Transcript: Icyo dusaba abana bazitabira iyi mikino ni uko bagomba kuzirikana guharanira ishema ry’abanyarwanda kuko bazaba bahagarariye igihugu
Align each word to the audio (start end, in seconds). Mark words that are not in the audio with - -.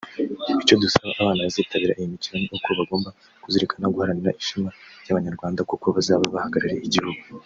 Icyo 0.61 0.75
dusaba 0.83 1.11
abana 1.21 1.45
bazitabira 1.47 1.93
iyi 1.97 2.11
mikino 2.13 2.35
ni 2.39 2.49
uko 2.57 2.69
bagomba 2.79 3.09
kuzirikana 3.43 3.91
guharanira 3.93 4.37
ishema 4.41 4.69
ry’abanyarwanda 5.01 5.65
kuko 5.69 5.85
bazaba 5.95 6.33
bahagarariye 6.35 6.83
igihugu 6.87 7.21